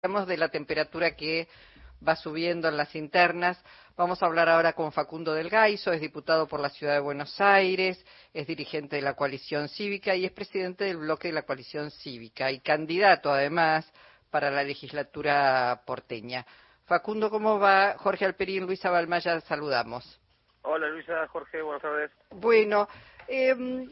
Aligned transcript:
de 0.00 0.36
la 0.36 0.48
temperatura 0.48 1.16
que 1.16 1.48
va 2.06 2.14
subiendo 2.14 2.68
en 2.68 2.76
las 2.76 2.94
internas. 2.94 3.60
Vamos 3.96 4.22
a 4.22 4.26
hablar 4.26 4.48
ahora 4.48 4.72
con 4.72 4.92
Facundo 4.92 5.34
del 5.34 5.50
Gaiso, 5.50 5.92
es 5.92 6.00
diputado 6.00 6.46
por 6.46 6.60
la 6.60 6.68
Ciudad 6.68 6.94
de 6.94 7.00
Buenos 7.00 7.40
Aires, 7.40 8.06
es 8.32 8.46
dirigente 8.46 8.94
de 8.94 9.02
la 9.02 9.14
coalición 9.14 9.68
cívica 9.68 10.14
y 10.14 10.24
es 10.24 10.30
presidente 10.30 10.84
del 10.84 10.98
bloque 10.98 11.28
de 11.28 11.34
la 11.34 11.42
coalición 11.42 11.90
cívica 11.90 12.52
y 12.52 12.60
candidato 12.60 13.32
además 13.32 13.92
para 14.30 14.52
la 14.52 14.62
legislatura 14.62 15.82
porteña. 15.84 16.46
Facundo, 16.84 17.28
¿cómo 17.28 17.58
va? 17.58 17.96
Jorge 17.98 18.24
Alperín, 18.24 18.66
Luisa 18.66 18.90
Balmaya, 18.90 19.40
saludamos. 19.40 20.20
Hola 20.62 20.88
Luisa, 20.90 21.26
Jorge, 21.26 21.60
buenas 21.60 21.82
tardes. 21.82 22.12
Bueno, 22.30 22.88
eh, 23.26 23.88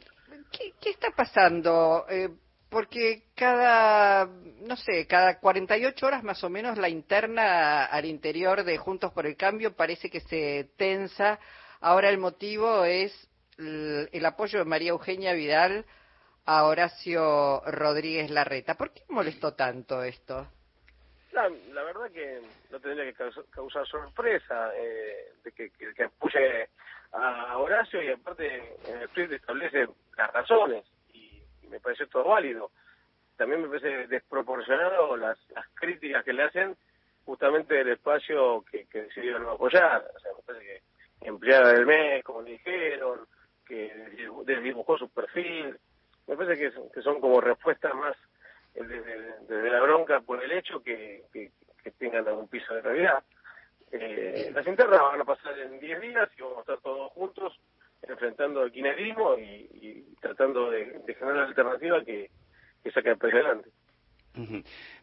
¿qué, 0.53 0.91
está 0.91 1.11
pasando? 1.11 2.07
Eh, 2.09 2.29
porque 2.77 3.23
cada, 3.35 4.27
no 4.27 4.77
sé, 4.77 5.07
cada 5.07 5.41
48 5.41 6.07
horas 6.07 6.23
más 6.23 6.45
o 6.45 6.51
menos 6.51 6.77
la 6.77 6.91
interna 6.91 7.87
al 7.87 8.05
interior 8.05 8.65
de 8.65 8.77
Juntos 8.77 9.15
por 9.15 9.25
el 9.25 9.35
Cambio 9.35 9.75
parece 9.75 10.11
que 10.11 10.21
se 10.21 10.69
tensa. 10.77 11.41
Ahora 11.81 12.11
el 12.11 12.19
motivo 12.19 12.85
es 12.85 13.31
el, 13.57 14.27
apoyo 14.27 14.59
de 14.59 14.67
María 14.67 14.91
Eugenia 14.91 15.33
Vidal 15.33 15.87
a 16.45 16.65
Horacio 16.65 17.63
Rodríguez 17.65 18.31
Larreta. 18.31 18.75
¿Por 18.75 18.93
qué 18.93 19.05
molestó 19.09 19.55
tanto 19.55 20.03
esto? 20.03 20.47
La, 21.33 21.49
verdad 21.83 22.11
que 22.13 22.43
no 22.71 22.79
tendría 22.79 23.11
que 23.11 23.15
causar, 23.53 23.87
sorpresa 23.87 24.71
eh, 24.77 25.33
de 25.43 25.53
que, 25.53 25.71
que, 25.71 26.05
apoye 26.05 26.69
a 27.13 27.57
Horacio 27.57 28.03
y 28.03 28.11
aparte 28.11 28.77
en 28.87 29.33
establece 29.33 29.89
las 30.19 30.31
razones 30.35 30.85
me 31.71 31.81
parece 31.81 32.07
todo 32.07 32.25
válido. 32.25 32.71
También 33.37 33.63
me 33.63 33.69
parece 33.69 34.07
desproporcionado 34.07 35.17
las, 35.17 35.39
las 35.51 35.67
críticas 35.75 36.25
que 36.25 36.33
le 36.33 36.45
hacen 36.45 36.77
justamente 37.25 37.75
del 37.75 37.89
espacio 37.91 38.65
que, 38.71 38.87
que 38.87 39.03
decidieron 39.03 39.47
apoyar. 39.49 40.05
O 40.15 40.19
sea, 40.21 40.33
me 40.37 40.43
parece 40.43 40.65
que 40.65 40.83
empleada 41.21 41.73
del 41.73 41.87
mes, 41.87 42.25
como 42.25 42.43
le 42.43 42.53
dijeron, 42.53 43.27
que 43.67 43.93
desdibujó 44.45 44.97
su 44.97 45.09
perfil. 45.09 45.77
Me 46.27 46.37
parece 46.37 46.73
que, 46.93 47.03
son 47.03 47.21
como 47.21 47.41
respuestas 47.41 47.95
más 47.95 48.17
desde, 48.75 49.71
la 49.71 49.81
bronca 49.81 50.21
por 50.21 50.43
el 50.43 50.53
hecho 50.53 50.83
que, 50.83 51.25
que, 51.33 51.51
tengan 51.99 52.27
algún 52.27 52.49
piso 52.49 52.75
de 52.75 52.83
realidad. 52.83 53.23
Eh, 53.93 54.51
las 54.53 54.67
internas 54.67 55.01
van 55.01 55.21
a 55.21 55.25
pasar 55.25 55.57
en 55.59 55.79
10 55.79 56.01
días 56.01 56.29
y 56.37 56.43
vamos 56.43 56.59
a 56.59 56.61
estar 56.63 56.79
todos 56.79 57.13
juntos 57.13 57.57
enfrentando 58.09 58.63
el 58.63 58.73
kirchnerismo 58.73 59.37
y, 59.39 60.15
tratando 60.21 60.71
de, 60.71 61.03
generar 61.07 61.33
una 61.33 61.45
alternativa 61.45 62.05
que, 62.05 62.31
que 62.83 62.91
saque 62.91 63.11
el 63.11 63.19
país 63.19 63.35
adelante. 63.35 63.71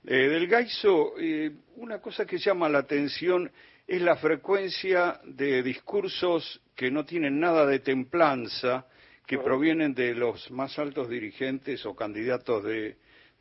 Eh, 0.06 0.30
del 0.30 0.48
Gaiso, 0.48 1.14
eh, 1.18 1.52
una 1.78 2.00
cosa 2.00 2.26
que 2.26 2.38
llama 2.38 2.70
la 2.70 2.80
atención 2.80 3.52
es 3.88 4.02
la 4.02 4.16
frecuencia 4.16 5.20
de 5.24 5.64
discursos 5.64 6.62
que 6.76 6.92
no 6.92 7.04
tienen 7.04 7.40
nada 7.40 7.66
de 7.66 7.80
templanza, 7.80 8.86
que 9.26 9.40
provienen 9.40 9.94
de 9.94 10.14
los 10.14 10.52
más 10.52 10.78
altos 10.78 11.09
dirigentes 11.09 11.86
o 11.86 11.96
candidatos 11.96 12.64
de, 12.64 12.98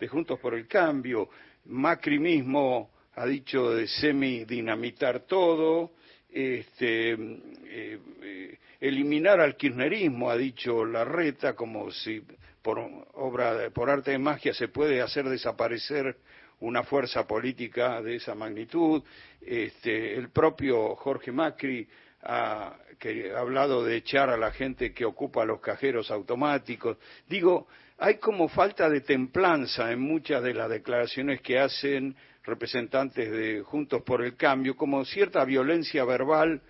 Juntos 0.09 0.41
por 0.41 0.55
el 0.55 0.67
Cambio. 0.67 1.29
Macri 1.67 2.19
mismo 2.19 2.91
ha 3.15 3.25
dicho 3.25 3.71
de 3.71 3.87
semi-dinamitar 3.87 5.21
todo, 5.21 5.93
este, 6.29 7.13
eh, 7.13 8.59
eliminar 8.83 9.41
al 9.41 9.57
kirchnerismo, 9.57 10.29
ha 10.29 10.37
dicho 10.37 10.85
Larreta, 10.85 11.55
como 11.55 11.89
si 11.93 12.21
por 12.63 12.81
obra, 13.15 13.71
por 13.71 13.89
arte 13.89 14.11
de 14.11 14.19
magia 14.19 14.53
se 14.53 14.67
puede 14.67 15.01
hacer 15.01 15.29
desaparecer 15.29 16.17
una 16.59 16.83
fuerza 16.83 17.25
política 17.25 18.03
de 18.03 18.17
esa 18.17 18.35
magnitud. 18.35 19.05
Este, 19.41 20.17
el 20.17 20.31
propio 20.31 20.97
Jorge 20.97 21.31
Macri 21.31 21.87
ha, 22.23 22.77
que, 22.99 23.33
ha 23.33 23.39
hablado 23.39 23.85
de 23.85 23.97
echar 23.97 24.31
a 24.31 24.37
la 24.37 24.51
gente 24.51 24.93
que 24.93 25.05
ocupa 25.05 25.45
los 25.45 25.61
cajeros 25.61 26.11
automáticos. 26.11 26.99
Digo, 27.29 27.69
hay 27.99 28.17
como 28.17 28.49
falta 28.49 28.91
de 28.91 29.03
templanza 29.03 29.93
en 29.93 30.01
muchas 30.01 30.43
de 30.43 30.55
las 30.55 30.69
declaraciones 30.69 31.41
que 31.41 31.61
hacen 31.61 32.17
representantes 32.43 33.31
de 33.31 33.61
Juntos 33.61 34.03
por 34.03 34.25
el 34.25 34.35
Cambio, 34.35 34.75
como 34.75 35.05
cierta 35.05 35.45
violencia 35.45 36.05
verbal 36.05 36.61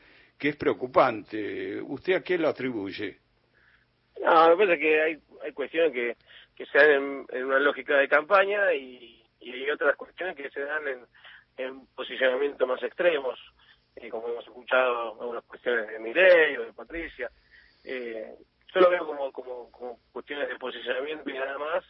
que 0.42 0.48
es 0.48 0.56
preocupante. 0.56 1.80
¿Usted 1.80 2.14
a 2.14 2.20
qué 2.20 2.36
lo 2.36 2.48
atribuye? 2.48 3.16
No, 4.20 4.48
me 4.48 4.56
parece 4.56 4.80
que 4.80 5.00
hay, 5.00 5.18
hay 5.40 5.52
cuestiones 5.52 5.92
que, 5.92 6.16
que 6.56 6.66
se 6.66 6.78
dan 6.78 7.26
en, 7.30 7.44
una 7.44 7.60
lógica 7.60 7.96
de 7.96 8.08
campaña 8.08 8.74
y, 8.74 9.24
y, 9.38 9.52
hay 9.52 9.70
otras 9.70 9.94
cuestiones 9.94 10.34
que 10.34 10.50
se 10.50 10.64
dan 10.64 10.88
en, 10.88 10.98
en 11.58 11.86
posicionamientos 11.94 12.66
más 12.66 12.82
extremos, 12.82 13.38
eh, 13.94 14.08
como 14.08 14.30
hemos 14.30 14.44
escuchado 14.44 15.20
algunas 15.20 15.44
cuestiones 15.44 15.86
de 15.86 16.00
Mireille 16.00 16.58
o 16.58 16.64
de 16.64 16.72
Patricia. 16.72 17.30
Eh, 17.84 18.34
yo 18.74 18.80
lo 18.80 18.90
veo 18.90 19.06
como, 19.06 19.30
como, 19.30 19.70
como 19.70 20.00
cuestiones 20.10 20.48
de 20.48 20.56
posicionamiento 20.56 21.30
y 21.30 21.34
nada 21.34 21.56
más. 21.56 21.84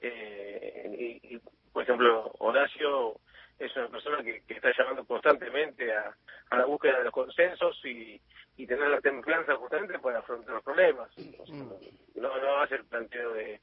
Eh, 0.00 1.20
y, 1.22 1.38
por 1.70 1.82
ejemplo, 1.82 2.32
Horacio 2.38 3.20
es 3.60 3.76
una 3.76 3.88
persona 3.88 4.22
que, 4.22 4.42
está 4.48 4.72
llamando 4.76 5.04
constantemente 5.04 5.92
a, 5.92 6.16
la 6.56 6.64
búsqueda 6.64 6.98
de 6.98 7.04
los 7.04 7.12
consensos 7.12 7.78
y, 7.84 8.20
tener 8.66 8.88
la 8.88 9.00
templanza 9.00 9.56
justamente 9.56 9.98
para 9.98 10.18
afrontar 10.18 10.54
los 10.54 10.62
problemas. 10.62 11.10
Mm. 11.16 12.20
No, 12.20 12.38
no 12.38 12.60
hace 12.60 12.74
el 12.74 12.84
planteo 12.84 13.32
de, 13.32 13.58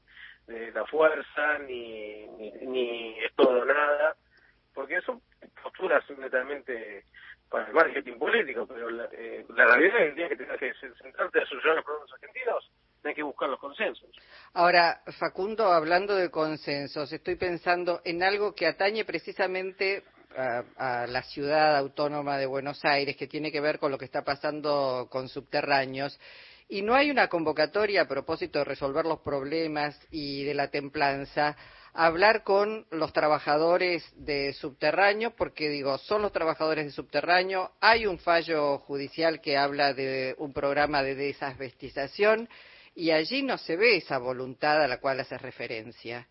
la 0.73 0.85
fuerza 0.85 1.59
ni, 1.59 2.25
ni, 2.61 3.19
es 3.19 3.33
todo 3.35 3.63
nada, 3.63 4.15
porque 4.73 4.99
son 5.01 5.21
posturas 6.29 6.47
netamente 6.47 7.03
para 7.49 7.67
el 7.67 7.73
marketing 7.73 8.17
político, 8.19 8.67
pero 8.67 8.89
la, 8.89 9.07
eh, 9.13 9.45
la 9.55 9.65
realidad 9.65 10.01
es 10.01 10.29
que 10.29 10.35
tienes 10.35 10.59
que 10.59 10.73
sentarte 11.01 11.41
a 11.41 11.45
solucionar 11.45 11.77
los 11.77 11.85
problemas 11.85 12.11
argentinos 12.13 12.71
hay 13.07 13.15
que 13.15 13.23
buscar 13.23 13.49
los 13.49 13.59
consensos. 13.59 14.09
Ahora, 14.53 15.01
Facundo, 15.19 15.71
hablando 15.71 16.15
de 16.15 16.29
consensos, 16.29 17.11
estoy 17.11 17.35
pensando 17.35 18.01
en 18.03 18.23
algo 18.23 18.53
que 18.53 18.67
atañe 18.67 19.05
precisamente 19.05 20.03
a, 20.77 21.07
la 21.07 21.23
ciudad 21.23 21.77
autónoma 21.77 22.37
de 22.37 22.45
Buenos 22.45 22.83
Aires, 22.85 23.15
que 23.15 23.27
tiene 23.27 23.51
que 23.51 23.61
ver 23.61 23.79
con 23.79 23.91
lo 23.91 23.97
que 23.97 24.05
está 24.05 24.23
pasando 24.23 25.07
con 25.09 25.29
subterráneos. 25.29 26.19
Y 26.69 26.81
no 26.81 26.95
hay 26.95 27.09
una 27.09 27.29
convocatoria 27.29 28.01
a 28.01 28.07
propósito 28.07 28.59
de 28.59 28.65
resolver 28.65 29.05
los 29.05 29.21
problemas 29.21 29.97
y 30.11 30.43
de 30.43 30.53
la 30.53 30.67
templanza, 30.67 31.55
hablar 31.97 32.43
con 32.43 32.85
los 32.91 33.11
trabajadores 33.11 34.03
de 34.23 34.53
subterráneo, 34.53 35.31
porque 35.35 35.67
digo, 35.67 35.97
son 35.97 36.21
los 36.21 36.31
trabajadores 36.31 36.85
de 36.85 36.91
subterráneo, 36.91 37.71
hay 37.81 38.05
un 38.05 38.19
fallo 38.19 38.77
judicial 38.77 39.41
que 39.41 39.57
habla 39.57 39.95
de 39.95 40.35
un 40.37 40.53
programa 40.53 41.01
de 41.01 41.15
desasbestización 41.15 42.47
y 42.93 43.09
allí 43.09 43.41
no 43.41 43.57
se 43.57 43.75
ve 43.77 43.97
esa 43.97 44.19
voluntad 44.19 44.83
a 44.83 44.87
la 44.87 44.99
cual 44.99 45.21
hace 45.21 45.39
referencia. 45.39 46.27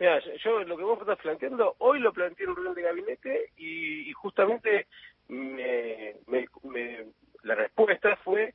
Mira, 0.00 0.20
yo 0.44 0.64
lo 0.64 0.76
que 0.76 0.82
vos 0.82 1.00
estás 1.00 1.18
planteando, 1.18 1.76
hoy 1.78 2.00
lo 2.00 2.12
planteé 2.12 2.44
en 2.44 2.50
un 2.50 2.56
reunión 2.56 2.74
de 2.74 2.82
gabinete 2.82 3.50
y, 3.56 4.12
justamente 4.14 4.88
me, 5.28 6.16
la 7.44 7.54
respuesta 7.54 8.16
fue 8.24 8.52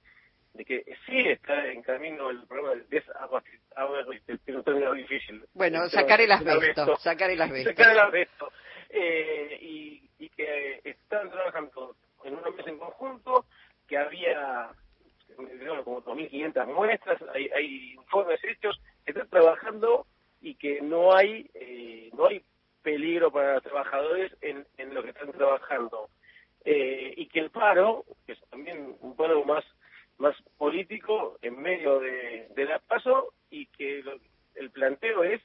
de 0.54 0.66
que 0.66 0.84
sí 1.06 1.20
está 1.20 1.68
en 1.68 1.82
camino 1.82 2.30
el 2.30 2.46
problema 2.46 2.72
del 2.72 2.88
desabastecimiento, 2.90 4.94
difícil. 4.94 5.44
Bueno, 5.54 5.88
sacar 5.90 6.22
el 6.22 6.32
asbesto, 6.32 6.96
sacar 6.98 7.30
el 7.32 7.42
asbesto. 7.42 7.70
Sacar 7.72 7.92
el 7.92 8.00
asbesto. 8.00 8.52
Eh, 8.90 9.58
y, 9.62 10.10
y 10.20 10.30
que 10.30 10.82
están 10.84 11.32
trabajando 11.32 11.96
en 12.24 12.36
una 12.36 12.52
mesa 12.52 12.70
en 12.70 12.78
conjunto, 12.78 13.46
que 13.88 13.98
había 13.98 14.70
como 15.84 16.04
2.500 16.04 16.68
muestras, 16.68 17.20
hay, 17.34 17.50
hay 17.56 17.94
informes 17.94 18.40
hechos, 18.44 18.80
que 19.04 19.12
están 19.12 19.28
trabajando 19.30 20.06
y 20.42 20.54
que 20.56 20.82
no 20.82 21.16
hay 21.16 21.50
eh, 21.56 22.12
no 22.16 22.28
hay 22.28 22.44
peligro 22.84 23.32
para 23.32 23.56
los 23.56 23.64
trabajadores 23.64 24.32
en, 24.42 24.68
en 24.78 24.94
lo 24.94 25.02
que 25.02 25.10
están 25.10 25.32
trabajando. 25.32 26.10
Eh, 26.66 27.14
y 27.18 27.28
que 27.28 27.40
el 27.40 27.50
paro, 27.50 28.06
que 28.26 28.34
es 28.34 28.40
también 28.50 28.96
un 29.02 29.16
paro 29.16 29.44
más, 29.44 29.66
más 30.24 30.36
político 30.58 31.38
en 31.42 31.62
medio 31.62 32.00
de, 32.00 32.48
de 32.56 32.66
la 32.66 32.80
paso, 32.80 33.34
y 33.50 33.68
que 33.68 34.04
el 34.56 34.72
planteo 34.72 35.24
es 35.24 35.42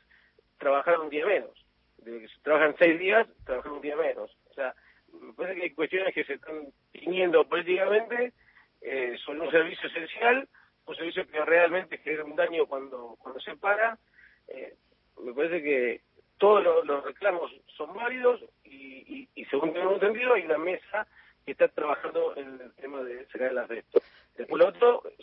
trabajar 0.58 1.00
un 1.00 1.10
día 1.10 1.26
menos. 1.26 1.50
De 1.98 2.20
que 2.20 2.28
si 2.28 2.40
trabajan 2.40 2.76
seis 2.78 2.98
días, 2.98 3.26
trabajar 3.44 3.72
un 3.72 3.80
día 3.82 3.96
menos. 3.96 4.30
O 4.50 4.54
sea, 4.54 4.74
me 5.12 5.32
parece 5.32 5.56
que 5.56 5.62
hay 5.64 5.70
cuestiones 5.70 6.14
que 6.14 6.24
se 6.24 6.34
están 6.34 6.68
tiñendo 6.92 7.46
políticamente 7.48 8.32
eh, 8.80 9.16
son 9.24 9.40
un 9.40 9.50
servicio 9.50 9.88
esencial, 9.88 10.48
un 10.86 10.96
servicio 10.96 11.26
que 11.26 11.44
realmente 11.44 11.98
genera 11.98 12.24
un 12.24 12.36
daño 12.36 12.66
cuando, 12.66 13.16
cuando 13.18 13.40
se 13.40 13.56
para. 13.56 13.98
Eh, 14.48 14.74
me 15.22 15.32
parece 15.34 15.62
que 15.62 16.00
todos 16.38 16.86
los, 16.86 17.04
reclamos 17.04 17.50
son 17.76 17.92
válidos 17.94 18.40
y, 18.64 19.28
y, 19.34 19.44
según 19.46 19.72
tengo 19.72 19.92
entendido 19.94 20.34
hay 20.34 20.44
una 20.44 20.58
mesa 20.58 21.06
que 21.44 21.52
está 21.52 21.66
trabajando 21.68 22.36
en 22.36 22.60
el 22.60 22.72
tema 22.74 23.02
de 23.02 23.26
sacar 23.26 23.58
asbesto. 23.58 24.00
Después 24.00 24.17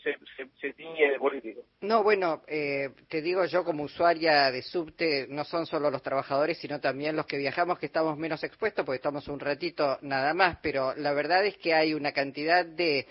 se, 0.03 0.17
se, 0.61 0.73
tiñe 0.73 1.11
de 1.11 1.17
político. 1.17 1.61
No, 1.81 2.03
bueno, 2.03 2.43
eh, 2.47 2.89
te 3.09 3.21
digo 3.21 3.45
yo 3.45 3.63
como 3.63 3.83
usuaria 3.83 4.51
de 4.51 4.61
subte, 4.61 5.25
no 5.29 5.43
son 5.43 5.65
solo 5.65 5.89
los 5.89 6.03
trabajadores, 6.03 6.59
sino 6.59 6.79
también 6.79 7.15
los 7.15 7.25
que 7.25 7.37
viajamos 7.37 7.79
que 7.79 7.87
estamos 7.87 8.17
menos 8.17 8.43
expuestos, 8.43 8.85
porque 8.85 8.97
estamos 8.97 9.27
un 9.27 9.39
ratito 9.39 9.97
nada 10.01 10.33
más, 10.33 10.59
pero 10.61 10.93
la 10.95 11.13
verdad 11.13 11.45
es 11.45 11.57
que 11.57 11.73
hay 11.73 11.93
una 11.93 12.11
cantidad 12.11 12.65
de 12.65 13.07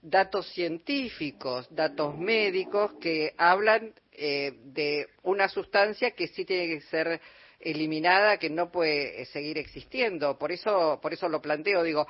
datos 0.00 0.48
científicos, 0.52 1.68
datos 1.74 2.16
médicos 2.16 2.92
que 3.00 3.34
hablan 3.36 3.92
eh, 4.12 4.52
de 4.64 5.06
una 5.22 5.48
sustancia 5.48 6.12
que 6.12 6.28
sí 6.28 6.44
tiene 6.44 6.74
que 6.74 6.80
ser 6.82 7.20
eliminada, 7.60 8.38
que 8.38 8.50
no 8.50 8.70
puede 8.70 9.24
seguir 9.26 9.58
existiendo. 9.58 10.38
Por 10.38 10.52
eso, 10.52 10.98
por 11.02 11.12
eso 11.12 11.28
lo 11.28 11.42
planteo. 11.42 11.82
Digo, 11.82 12.06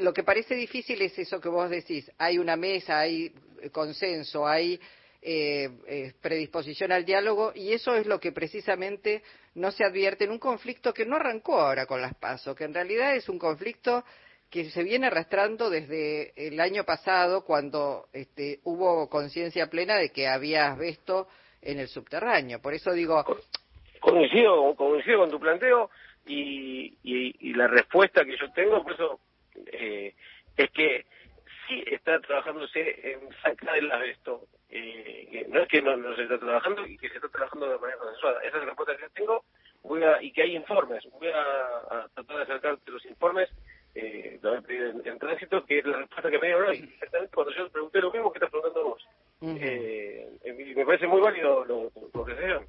lo 0.00 0.12
que 0.12 0.22
parece 0.22 0.54
difícil 0.54 1.00
es 1.02 1.18
eso 1.18 1.40
que 1.40 1.48
vos 1.48 1.70
decís. 1.70 2.10
Hay 2.18 2.38
una 2.38 2.56
mesa, 2.56 3.00
hay 3.00 3.32
consenso, 3.72 4.46
hay 4.46 4.80
eh, 5.20 5.70
eh, 5.86 6.12
predisposición 6.20 6.92
al 6.92 7.04
diálogo 7.04 7.52
y 7.54 7.72
eso 7.72 7.94
es 7.94 8.06
lo 8.06 8.18
que 8.18 8.32
precisamente 8.32 9.22
no 9.54 9.70
se 9.70 9.84
advierte 9.84 10.24
en 10.24 10.32
un 10.32 10.38
conflicto 10.38 10.92
que 10.92 11.06
no 11.06 11.16
arrancó 11.16 11.60
ahora 11.60 11.86
con 11.86 12.02
las 12.02 12.14
PASO, 12.14 12.54
que 12.54 12.64
en 12.64 12.74
realidad 12.74 13.14
es 13.14 13.28
un 13.28 13.38
conflicto 13.38 14.04
que 14.50 14.70
se 14.70 14.82
viene 14.82 15.06
arrastrando 15.06 15.70
desde 15.70 16.32
el 16.36 16.60
año 16.60 16.84
pasado 16.84 17.44
cuando 17.44 18.08
este, 18.12 18.60
hubo 18.64 19.08
conciencia 19.08 19.70
plena 19.70 19.96
de 19.96 20.10
que 20.10 20.26
había 20.28 20.72
asbesto 20.72 21.28
en 21.60 21.78
el 21.78 21.88
subterráneo. 21.88 22.60
Por 22.60 22.74
eso 22.74 22.92
digo... 22.92 23.24
Coincido, 24.02 24.74
coincido 24.74 25.20
con 25.20 25.30
tu 25.30 25.38
planteo 25.38 25.88
y, 26.26 26.98
y, 27.04 27.54
la 27.54 27.68
respuesta 27.68 28.24
que 28.24 28.36
yo 28.36 28.50
tengo, 28.52 28.82
por 28.82 28.92
eso, 28.92 29.20
eh, 29.66 30.12
es 30.56 30.70
que 30.70 31.06
sí 31.68 31.84
está 31.86 32.18
trabajándose 32.18 33.12
en 33.12 33.20
sacar 33.42 33.76
el 33.76 33.90
asbesto. 33.92 34.48
Eh, 34.70 35.46
no 35.50 35.60
es 35.60 35.68
que 35.68 35.80
no, 35.82 35.96
no, 35.96 36.16
se 36.16 36.24
está 36.24 36.36
trabajando 36.38 36.84
y 36.84 36.98
que 36.98 37.08
se 37.10 37.16
está 37.16 37.28
trabajando 37.28 37.68
de 37.68 37.78
manera 37.78 37.98
consensuada. 37.98 38.40
Esa 38.40 38.48
es 38.48 38.62
la 38.62 38.64
respuesta 38.64 38.96
que 38.96 39.08
tengo 39.10 39.44
voy 39.84 40.02
a, 40.02 40.20
y 40.20 40.32
que 40.32 40.42
hay 40.42 40.56
informes. 40.56 41.04
Voy 41.12 41.28
a, 41.28 42.08
tratar 42.14 42.36
de 42.38 42.42
acercarte 42.42 42.90
los 42.90 43.04
informes 43.06 43.48
eh, 43.94 44.40
en, 44.42 45.02
en, 45.06 45.18
tránsito, 45.20 45.64
que 45.64 45.78
es 45.78 45.86
la 45.86 45.98
respuesta 45.98 46.28
que 46.28 46.38
me 46.40 46.46
dieron 46.48 46.68
hoy. 46.68 46.90
Exactamente 46.94 47.34
cuando 47.34 47.52
yo 47.54 47.68
pregunté 47.68 48.00
lo 48.00 48.10
mismo 48.10 48.32
que 48.32 48.38
estás 48.38 48.50
preguntando 48.50 48.84
vos. 48.84 49.08
eh, 49.42 50.28
me 50.74 50.84
parece 50.84 51.06
muy 51.06 51.20
válido 51.20 51.64
lo, 51.64 51.92
lo 52.12 52.24
que 52.24 52.34
se 52.34 52.40
dieron. 52.40 52.66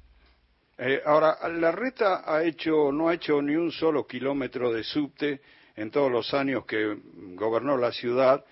Eh, 0.78 1.00
ahora, 1.04 1.36
la 1.48 1.70
reta 1.72 2.22
ha 2.24 2.42
hecho, 2.42 2.90
no 2.90 3.08
ha 3.08 3.14
hecho 3.14 3.40
ni 3.40 3.54
un 3.54 3.70
solo 3.70 4.06
kilómetro 4.06 4.72
de 4.72 4.82
subte 4.82 5.40
en 5.76 5.90
todos 5.90 6.10
los 6.10 6.34
años 6.34 6.66
que 6.66 6.96
gobernó 7.34 7.76
la 7.76 7.92
ciudad. 7.92 8.44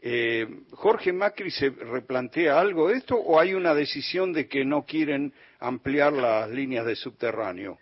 Eh, 0.00 0.46
¿Jorge 0.72 1.12
Macri 1.12 1.50
se 1.50 1.70
replantea 1.70 2.58
algo 2.58 2.88
de 2.88 2.98
esto 2.98 3.16
o 3.16 3.40
hay 3.40 3.54
una 3.54 3.74
decisión 3.74 4.32
de 4.32 4.48
que 4.48 4.64
no 4.64 4.84
quieren 4.84 5.32
ampliar 5.60 6.12
las 6.12 6.48
líneas 6.50 6.86
de 6.86 6.96
subterráneo? 6.96 7.78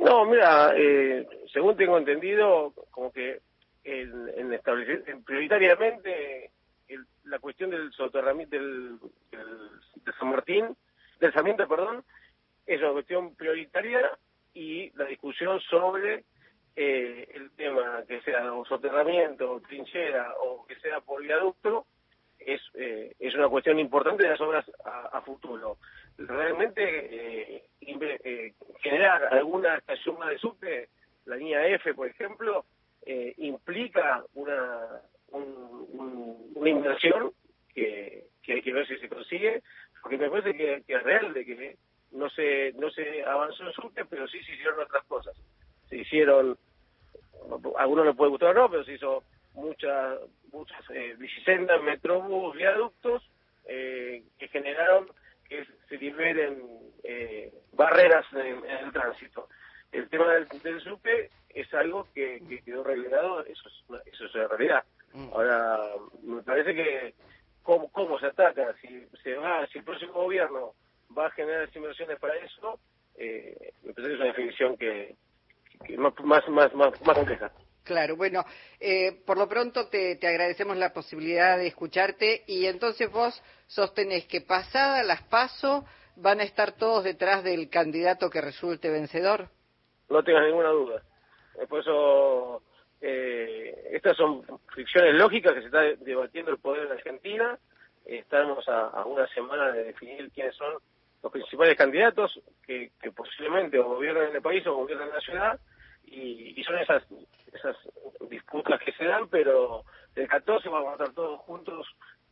No, 0.00 0.24
mira, 0.26 0.72
eh, 0.76 1.26
según 1.52 1.76
tengo 1.76 1.98
entendido, 1.98 2.72
como 2.90 3.12
que 3.12 3.40
en, 3.84 4.28
en 4.36 5.24
prioritariamente 5.24 6.50
la 7.28 7.38
cuestión 7.38 7.70
del 7.70 7.92
soterramiento 7.92 8.56
del, 8.56 8.98
del, 9.30 10.14
San 10.18 10.30
Martín, 10.30 10.76
del 11.20 11.32
Sarmiento, 11.32 11.68
perdón, 11.68 12.04
es 12.68 12.80
una 12.80 12.92
cuestión 12.92 13.34
prioritaria 13.34 14.10
y 14.54 14.90
la 14.96 15.06
discusión 15.06 15.58
sobre 15.60 16.24
eh, 16.76 17.28
el 17.34 17.50
tema 17.52 18.04
que 18.06 18.20
sea 18.20 18.52
un 18.52 18.64
soterramiento, 18.66 19.60
trinchera 19.66 20.34
o 20.42 20.66
que 20.66 20.76
sea 20.76 21.00
por 21.00 21.22
viaducto 21.22 21.86
es, 22.38 22.60
eh, 22.74 23.14
es 23.18 23.34
una 23.34 23.48
cuestión 23.48 23.78
importante 23.78 24.22
de 24.22 24.30
las 24.30 24.40
obras 24.40 24.64
a, 24.84 25.20
futuro. 25.22 25.78
Realmente 26.16 26.82
eh, 26.82 27.64
eh, 27.80 28.52
generar 28.80 29.34
alguna 29.34 29.76
estación 29.76 30.18
más 30.18 30.30
de 30.30 30.38
subte, 30.38 30.88
la 31.26 31.36
línea 31.36 31.66
F, 31.68 31.94
por 31.94 32.06
ejemplo, 32.06 32.64
eh, 33.04 33.34
implica 33.38 34.24
una, 34.34 35.02
una 35.32 36.68
inversión 36.68 37.32
que, 37.74 38.24
que, 38.42 38.52
hay 38.52 38.62
que 38.62 38.72
ver 38.72 38.86
si 38.86 38.96
se 38.98 39.08
consigue, 39.08 39.62
porque 40.02 40.16
me 40.18 40.30
parece 40.30 40.56
que, 40.56 40.82
es 40.86 41.02
real 41.02 41.32
de 41.34 41.44
que 41.44 41.76
no 42.18 42.28
se 42.30 42.72
no 42.74 42.90
se 42.90 43.24
avanzó 43.24 43.64
en 43.64 43.72
subte, 43.72 44.04
pero 44.04 44.26
sí 44.28 44.42
se 44.42 44.52
hicieron 44.52 44.80
otras 44.80 45.04
cosas. 45.04 45.36
Se 45.88 45.96
hicieron, 45.96 46.58
a 47.76 47.82
algunos 47.82 48.06
les 48.06 48.16
puede 48.16 48.30
gustar 48.30 48.50
o 48.50 48.60
no, 48.62 48.70
pero 48.70 48.84
se 48.84 48.94
hizo 48.94 49.22
muchas 49.54 50.18
muchas 50.52 50.78
eh, 50.90 51.14
bicisendas, 51.18 51.82
metrobús, 51.82 52.56
viaductos 52.56 53.22
eh, 53.66 54.22
que 54.38 54.48
generaron 54.48 55.08
que 55.48 55.66
se 55.88 55.96
liberen 55.96 56.62
eh, 57.04 57.52
barreras 57.72 58.26
en, 58.32 58.64
el 58.64 58.92
tránsito. 58.92 59.48
El 59.92 60.08
tema 60.10 60.30
del, 60.34 60.46
del 60.62 60.80
subte 60.80 61.30
es 61.48 61.72
algo 61.72 62.06
que, 62.14 62.42
quedó 62.64 62.84
relegado, 62.84 63.44
eso 63.46 63.68
es, 63.68 64.12
eso 64.12 64.24
es 64.26 64.48
realidad. 64.50 64.84
Mm. 65.14 65.28
Ahora, 65.32 65.78
me 66.22 66.42
parece 66.42 66.74
que 66.74 67.14
cómo, 67.62 67.90
cómo 67.90 68.18
se 68.18 68.26
ataca, 68.26 68.74
si 68.80 69.06
se 69.22 69.34
va, 69.36 69.66
si 69.68 69.78
el 69.78 69.84
próximo 69.84 70.12
gobierno 70.12 70.74
va 71.16 71.26
a 71.26 71.30
generar 71.30 71.68
inversiones 71.74 72.18
para 72.18 72.34
eso, 72.36 72.78
eh, 73.16 73.72
me 73.82 73.92
parece 73.92 74.08
que 74.08 74.14
es 74.14 74.20
una 74.20 74.28
definición 74.28 74.76
que, 74.76 75.16
que 75.86 75.96
más, 75.96 76.14
más, 76.48 76.74
más, 76.74 76.92
compleja. 77.14 77.50
Claro, 77.84 78.16
bueno, 78.16 78.44
eh, 78.80 79.22
por 79.26 79.38
lo 79.38 79.48
pronto 79.48 79.88
te, 79.88 80.16
te, 80.16 80.26
agradecemos 80.28 80.76
la 80.76 80.92
posibilidad 80.92 81.56
de 81.56 81.68
escucharte 81.68 82.42
y 82.46 82.66
entonces 82.66 83.10
vos 83.10 83.42
sostenés 83.66 84.26
que 84.26 84.42
pasada 84.42 85.02
las 85.02 85.22
paso 85.22 85.84
van 86.16 86.40
a 86.40 86.44
estar 86.44 86.72
todos 86.72 87.04
detrás 87.04 87.44
del 87.44 87.70
candidato 87.70 88.28
que 88.28 88.40
resulte 88.40 88.90
vencedor. 88.90 89.48
No 90.10 90.22
tengas 90.22 90.44
ninguna 90.44 90.70
duda. 90.70 91.02
Eh, 91.60 91.66
por 91.66 91.80
eso, 91.80 92.62
eh, 93.00 93.90
estas 93.92 94.16
son 94.16 94.42
fricciones 94.68 95.14
lógicas 95.14 95.54
que 95.54 95.60
se 95.60 95.66
está 95.66 95.82
debatiendo 96.04 96.50
el 96.50 96.58
poder 96.58 96.86
en 96.86 96.92
Argentina. 96.92 97.58
Estamos 98.04 98.66
a, 98.68 99.04
una 99.04 99.26
semana 99.28 99.72
de 99.72 99.84
definir 99.84 100.30
quiénes 100.32 100.56
son 100.56 100.74
principales 101.58 101.76
candidatos 101.76 102.40
que, 102.64 102.92
que 103.00 103.10
posiblemente 103.10 103.78
o 103.78 103.88
gobiernan 103.88 104.34
el 104.34 104.42
país 104.42 104.64
o 104.66 104.76
gobiernan 104.76 105.10
la 105.10 105.20
ciudad 105.20 105.60
y, 106.04 106.62
son 106.64 106.78
esas 106.78 107.02
esas 107.52 107.76
disputas 108.30 108.80
que 108.80 108.92
se 108.92 109.04
dan, 109.04 109.28
pero 109.28 109.84
el 110.14 110.28
14 110.28 110.68
vamos 110.68 110.90
a 110.90 110.92
estar 110.92 111.14
todos 111.14 111.40
juntos 111.40 111.86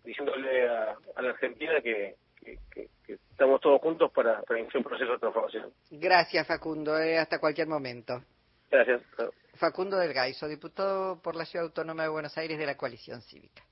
diciéndole 0.05 0.69
a, 0.69 0.97
la 1.21 1.31
Argentina 1.31 1.81
que, 1.83 2.15
estamos 3.09 3.61
todos 3.61 3.81
juntos 3.81 4.13
para, 4.13 4.43
iniciar 4.51 4.79
un 4.79 4.85
proceso 4.85 5.13
de 5.13 5.19
transformación. 5.19 5.73
Gracias, 5.91 6.47
Facundo. 6.47 6.97
Eh, 6.99 7.19
hasta 7.19 7.41
cualquier 7.41 7.67
momento. 7.67 8.23
Gracias. 8.71 9.03
Facundo 9.55 9.97
del 9.97 10.13
Gaiso, 10.13 10.47
diputado 10.47 11.21
por 11.21 11.35
la 11.35 11.45
Ciudad 11.45 11.67
Autónoma 11.67 12.05
de 12.05 12.11
Buenos 12.11 12.37
Aires 12.39 12.59
de 12.59 12.67
la 12.67 12.77
Coalición 12.77 13.21
Cívica. 13.23 13.63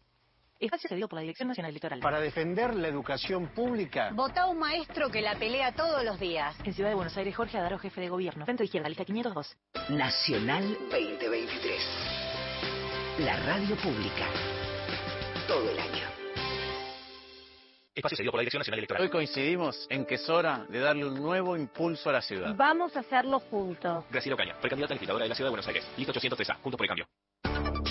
Espacio 0.65 0.89
cedido 0.89 1.09
por 1.09 1.19
la 1.19 1.23
Dirección 1.23 1.49
Nacional 1.49 1.71
Electoral. 1.71 2.01
Para 2.01 2.21
defender 2.21 2.75
la 2.75 2.89
educación 2.89 3.49
pública. 3.49 4.11
Vota 4.15 4.47
un 4.47 4.59
maestro 4.59 5.11
que 5.11 5.21
la 5.21 5.39
pelea 5.39 5.73
todos 5.73 6.03
los 6.05 6.19
días. 6.19 6.57
En 6.65 6.73
Ciudad 6.73 6.89
de 6.91 6.95
Buenos 6.95 7.17
Aires, 7.17 7.37
Jorge 7.37 7.59
Adaro, 7.59 7.79
jefe 7.79 8.01
de 8.01 8.09
gobierno. 8.09 8.47
Centro 8.47 8.65
Izquierda, 8.65 8.89
lista 8.89 9.05
502. 9.05 9.57
Nacional 9.91 10.77
2023. 10.91 11.83
La 13.19 13.37
radio 13.41 13.77
pública. 13.77 14.27
Todo 15.47 15.71
el 15.71 15.79
año. 15.79 16.09
Espacio 17.95 18.17
cedido 18.17 18.33
por 18.33 18.39
la 18.39 18.43
Dirección 18.43 18.61
Nacional 18.61 18.79
Electoral. 18.79 19.03
Hoy 19.03 19.11
coincidimos 19.11 19.87
en 19.91 20.05
que 20.07 20.15
es 20.17 20.29
hora 20.29 20.67
de 20.69 20.81
darle 20.81 21.07
un 21.07 21.15
nuevo 21.15 21.57
impulso 21.57 22.11
a 22.11 22.15
la 22.15 22.23
ciudad. 22.23 22.55
Vamos 22.57 22.97
a 22.97 23.01
hacerlo 23.01 23.39
juntos. 23.39 24.05
Graciela 24.11 24.35
Ocaña, 24.35 24.59
precandidata 24.61 24.95
legisladora 24.95 25.25
de 25.25 25.29
la 25.29 25.35
Ciudad 25.35 25.49
de 25.49 25.51
Buenos 25.51 25.69
Aires. 25.69 25.87
Lista 25.97 26.13
803A, 26.13 26.57
junto 26.63 26.77
por 26.77 26.87
el 26.87 26.89
cambio. 26.89 27.07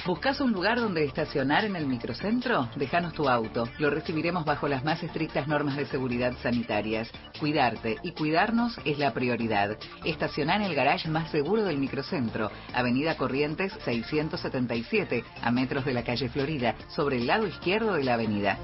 ¿Buscas 0.06 0.42
un 0.42 0.52
lugar 0.52 0.82
donde 0.82 1.06
estacionar 1.06 1.64
en 1.64 1.78
el 1.78 1.86
microcentro? 1.86 2.70
Déjanos 2.76 3.14
tu 3.14 3.30
auto. 3.30 3.70
Lo 3.80 3.90
recibiremos 3.90 4.44
bajo 4.44 4.68
las 4.68 4.84
más 4.84 5.02
estrictas 5.02 5.48
normas 5.48 5.78
de 5.78 5.86
seguridad 5.86 6.34
sanitarias. 6.42 7.10
Cuidarte 7.40 7.96
y 8.04 8.12
cuidarnos 8.12 8.78
es 8.84 9.00
la 9.00 9.14
prioridad. 9.14 9.78
Estacionar 10.04 10.60
en 10.60 10.68
el 10.68 10.76
garage 10.76 11.08
más 11.08 11.32
seguro 11.32 11.64
del 11.64 11.78
microcentro, 11.78 12.52
Avenida 12.74 13.16
Corrientes 13.16 13.72
677, 13.86 15.24
a 15.42 15.52
metros 15.52 15.86
de 15.86 15.94
la 15.94 16.04
calle 16.04 16.28
Florida, 16.28 16.76
sobre 16.90 17.20
el 17.20 17.28
lado 17.28 17.48
izquierdo 17.48 17.94
de 17.94 18.04
la 18.04 18.16
avenida. 18.16 18.60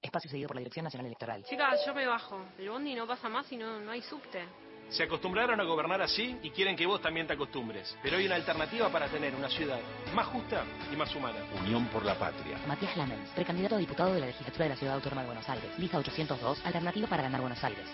Espacio 0.00 0.30
seguido 0.30 0.46
por 0.46 0.54
la 0.54 0.60
Dirección 0.60 0.84
Nacional 0.84 1.06
Electoral. 1.06 1.42
Chicas, 1.42 1.80
yo 1.84 1.92
me 1.92 2.06
bajo. 2.06 2.38
El 2.56 2.70
bondi 2.70 2.94
no 2.94 3.04
pasa 3.08 3.28
más 3.28 3.50
y 3.50 3.56
no, 3.56 3.80
no 3.80 3.90
hay 3.90 4.02
subte. 4.02 4.44
Se 4.88 5.02
acostumbraron 5.02 5.60
a 5.60 5.64
gobernar 5.64 6.00
así 6.00 6.38
y 6.42 6.50
quieren 6.50 6.76
que 6.76 6.86
vos 6.86 7.00
también 7.00 7.26
te 7.26 7.32
acostumbres. 7.32 7.96
Pero 8.02 8.16
hay 8.16 8.26
una 8.26 8.36
alternativa 8.36 8.88
para 8.88 9.08
tener 9.08 9.34
una 9.34 9.48
ciudad 9.48 9.78
más 10.14 10.26
justa 10.26 10.64
y 10.92 10.96
más 10.96 11.14
humana. 11.14 11.38
Unión 11.60 11.86
por 11.86 12.04
la 12.04 12.14
Patria. 12.14 12.58
Matías 12.66 12.96
Lamens, 12.96 13.28
precandidato 13.30 13.76
a 13.76 13.78
diputado 13.78 14.14
de 14.14 14.20
la 14.20 14.26
legislatura 14.26 14.64
de 14.64 14.68
la 14.70 14.76
Ciudad 14.76 14.94
Autónoma 14.94 15.22
de 15.22 15.26
Buenos 15.26 15.48
Aires. 15.48 15.78
Lista 15.78 15.98
802, 15.98 16.64
alternativa 16.64 17.08
para 17.08 17.22
ganar 17.24 17.40
Buenos 17.40 17.62
Aires. 17.64 17.86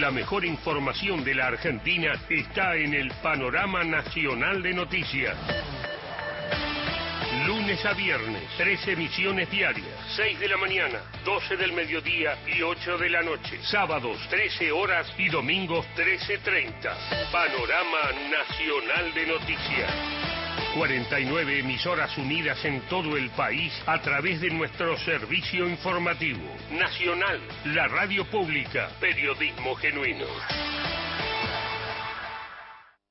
La 0.00 0.10
mejor 0.10 0.44
información 0.44 1.24
de 1.24 1.34
la 1.34 1.46
Argentina 1.48 2.12
está 2.28 2.76
en 2.76 2.94
el 2.94 3.10
panorama 3.22 3.84
nacional 3.84 4.62
de 4.62 4.74
noticias. 4.74 5.36
Lunes 7.70 7.86
a 7.86 7.92
viernes, 7.92 8.42
tres 8.56 8.88
emisiones 8.88 9.48
diarias. 9.48 9.94
6 10.16 10.40
de 10.40 10.48
la 10.48 10.56
mañana, 10.56 11.02
12 11.24 11.56
del 11.56 11.72
mediodía 11.72 12.36
y 12.44 12.62
8 12.62 12.98
de 12.98 13.08
la 13.08 13.22
noche. 13.22 13.60
Sábados, 13.62 14.18
13 14.28 14.72
horas 14.72 15.06
y 15.16 15.28
domingos, 15.28 15.86
13.30. 15.94 17.30
Panorama 17.30 18.10
Nacional 18.28 19.14
de 19.14 19.24
Noticias. 19.24 19.88
49 20.74 21.60
emisoras 21.60 22.18
unidas 22.18 22.64
en 22.64 22.80
todo 22.88 23.16
el 23.16 23.30
país 23.30 23.72
a 23.86 24.02
través 24.02 24.40
de 24.40 24.50
nuestro 24.50 24.98
servicio 24.98 25.68
informativo. 25.68 26.42
Nacional, 26.72 27.40
la 27.66 27.86
radio 27.86 28.28
pública, 28.28 28.90
periodismo 28.98 29.76
genuino. 29.76 30.26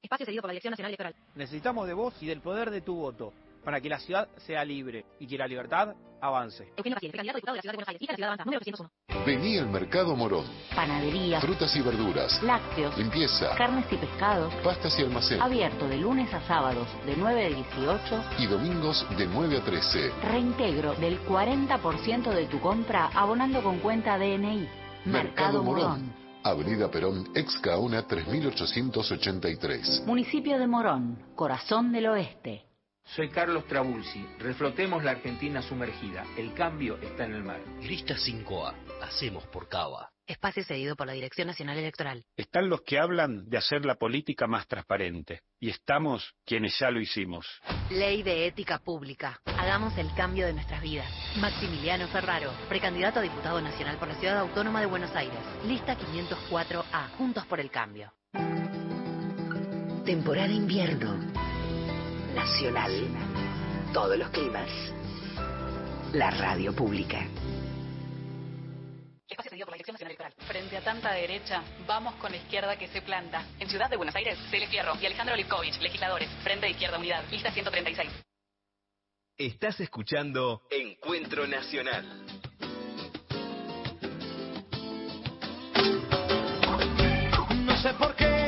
Espacio 0.04 0.26
cedido 0.26 0.42
por 0.42 0.50
la 0.50 0.54
Dirección 0.54 0.72
Nacional 0.72 0.90
Electoral. 0.90 1.16
Necesitamos 1.36 1.88
de 1.88 1.94
vos 1.94 2.14
y 2.20 2.26
del 2.26 2.42
poder 2.42 2.72
de 2.72 2.82
tu 2.82 2.96
voto 2.96 3.32
para 3.64 3.80
que 3.82 3.90
la 3.90 4.00
ciudad 4.00 4.28
sea 4.46 4.64
libre 4.66 5.06
y 5.20 5.28
que 5.28 5.38
la 5.38 5.48
libertad 5.48 5.94
avance. 6.22 6.68
Eugenio 6.76 6.96
Paciente, 6.96 7.18
candidato 7.18 7.38
a 7.38 7.40
diputado 7.40 7.54
de 7.54 7.58
la 7.58 7.62
Ciudad 7.62 7.72
de 7.74 7.78
Buenos 7.78 7.88
Aires. 7.90 8.02
Lista 8.02 8.14
de 8.16 8.22
la 8.22 8.28
Ciudad 8.28 8.30
Avanza, 8.30 8.46
número 8.46 8.60
301. 8.62 9.26
Vení 9.26 9.58
al 9.58 9.70
Mercado 9.70 10.16
Morón. 10.16 10.46
Panadería, 10.76 11.40
Frutas 11.42 11.76
y 11.76 11.82
verduras. 11.82 12.44
lácteos, 12.44 12.98
Limpieza. 12.98 13.56
carnes 13.56 13.86
y 13.92 13.96
pescados. 13.98 14.54
Pastas 14.64 15.00
y 15.00 15.04
almacén. 15.04 15.42
Abierto 15.42 15.88
de 15.88 15.98
lunes 15.98 16.34
a 16.34 16.42
sábados 16.42 16.88
de 17.06 17.16
9 17.16 17.46
a 17.46 17.50
18. 17.50 18.24
Y 18.40 18.48
domingos 18.48 19.06
de 19.18 19.26
9 19.28 19.58
a 19.58 19.64
13. 19.64 20.12
Reintegro 20.24 20.94
del 20.96 21.20
40% 21.26 22.32
de 22.34 22.46
tu 22.48 22.60
compra 22.60 23.10
abonando 23.14 23.62
con 23.64 23.80
cuenta 23.80 24.18
DNI. 24.18 24.68
Mercado 25.06 25.64
Morón. 25.64 26.14
Avenida 26.44 26.90
Perón, 26.90 27.30
ex 27.36 27.58
Caona 27.60 28.08
3883. 28.08 30.04
Municipio 30.06 30.58
de 30.58 30.68
Morón, 30.68 31.18
corazón 31.36 31.92
del 31.92 32.08
oeste. 32.08 32.66
Soy 33.16 33.30
Carlos 33.30 33.66
Trabulsi. 33.66 34.24
Reflotemos 34.38 35.04
la 35.04 35.12
Argentina 35.12 35.64
sumergida. 35.64 36.26
El 36.38 36.54
cambio 36.54 36.98
está 37.02 37.26
en 37.26 37.34
el 37.34 37.44
mar. 37.44 37.60
Lista 37.82 38.16
5A. 38.16 38.76
Hacemos 39.02 39.48
por 39.48 39.68
Cava. 39.68 40.12
Espacio 40.28 40.64
cedido 40.64 40.96
por 40.96 41.08
la 41.08 41.14
Dirección 41.14 41.48
Nacional 41.48 41.80
Electoral. 41.80 42.24
Están 42.38 42.70
los 42.70 42.82
que 42.82 43.00
hablan 43.00 43.50
de 43.50 43.58
hacer 43.58 43.84
la 43.84 43.96
política 43.96 44.46
más 44.46 44.68
transparente. 44.68 45.42
Y 45.60 45.72
estamos 45.72 46.36
quienes 46.46 46.78
ya 46.78 46.92
lo 46.92 47.02
hicimos. 47.02 47.48
Ley 47.90 48.22
de 48.22 48.46
Ética 48.46 48.78
Pública. 48.78 49.42
Hagamos 49.58 49.98
el 49.98 50.14
cambio 50.14 50.46
de 50.46 50.54
nuestras 50.54 50.84
vidas. 50.84 51.12
Maximiliano 51.38 52.08
Ferraro, 52.10 52.52
precandidato 52.70 53.20
a 53.20 53.24
diputado 53.24 53.60
nacional 53.60 53.98
por 53.98 54.08
la 54.08 54.20
Ciudad 54.20 54.38
Autónoma 54.38 54.82
de 54.82 54.86
Buenos 54.86 55.16
Aires. 55.16 55.40
Lista 55.66 55.98
504A. 55.98 57.10
Juntos 57.18 57.44
por 57.48 57.60
el 57.60 57.72
cambio. 57.72 58.14
Temporada 60.06 60.54
invierno. 60.54 61.39
Nacional. 62.40 62.94
Todos 63.94 64.18
los 64.18 64.30
climas. 64.30 64.70
La 66.14 66.32
radio 66.32 66.74
pública. 66.74 67.28
Espacio 69.28 69.50
cedido 69.50 69.66
por 69.66 69.74
la 69.74 69.84
Dirección 69.84 69.94
Nacional 69.96 70.34
Frente 70.48 70.78
a 70.78 70.82
tanta 70.82 71.12
derecha, 71.12 71.62
vamos 71.86 72.16
con 72.16 72.32
la 72.32 72.38
izquierda 72.38 72.78
que 72.78 72.88
se 72.88 73.02
planta. 73.02 73.44
En 73.60 73.70
Ciudad 73.70 73.90
de 73.90 73.98
Buenos 73.98 74.16
Aires, 74.16 74.40
Cele 74.50 74.68
Fierro 74.68 74.94
y 75.02 75.06
Alejandro 75.06 75.36
Lipkovich, 75.36 75.82
legisladores. 75.82 76.30
Frente 76.42 76.68
a 76.68 76.70
Izquierda 76.70 76.98
Unidad, 76.98 77.26
lista 77.30 77.52
136. 77.52 78.10
Estás 79.38 79.82
escuchando 79.82 80.62
Encuentro 80.72 81.46
Nacional. 81.46 82.26
No 87.66 87.82
sé 87.82 87.94
por 87.96 88.16
qué. 88.16 88.39